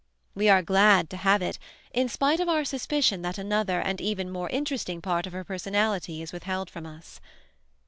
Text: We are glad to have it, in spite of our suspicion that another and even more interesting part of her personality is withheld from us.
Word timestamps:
We 0.33 0.49
are 0.49 0.63
glad 0.63 1.11
to 1.11 1.17
have 1.17 1.43
it, 1.43 1.59
in 1.93 2.09
spite 2.09 2.39
of 2.39 2.49
our 2.49 2.65
suspicion 2.65 3.21
that 3.21 3.37
another 3.37 3.79
and 3.79 4.01
even 4.01 4.31
more 4.31 4.49
interesting 4.49 4.99
part 4.99 5.27
of 5.27 5.33
her 5.33 5.43
personality 5.43 6.23
is 6.23 6.33
withheld 6.33 6.71
from 6.71 6.87
us. 6.87 7.21